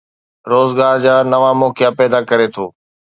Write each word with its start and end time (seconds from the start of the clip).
روزگار 0.51 0.95
جا 1.03 1.15
نوان 1.31 1.55
موقعا 1.61 1.89
پيدا 1.99 2.19
ڪري 2.29 2.47
ٿو. 2.53 2.65